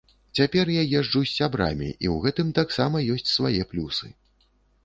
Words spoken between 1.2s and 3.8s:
з сябрамі і ў гэтым таксама ёсць свае